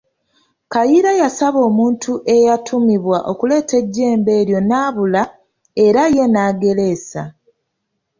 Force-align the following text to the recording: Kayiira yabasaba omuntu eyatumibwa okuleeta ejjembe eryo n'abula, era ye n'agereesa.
Kayiira 0.71 1.11
yabasaba 1.19 1.59
omuntu 1.69 2.11
eyatumibwa 2.35 3.17
okuleeta 3.31 3.73
ejjembe 3.81 4.31
eryo 4.41 4.59
n'abula, 4.69 5.23
era 5.85 6.03
ye 6.15 6.25
n'agereesa. 6.29 7.21